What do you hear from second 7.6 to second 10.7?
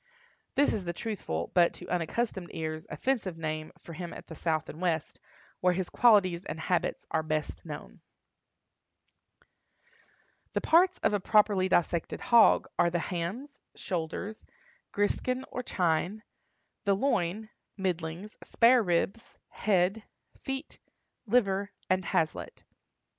known. The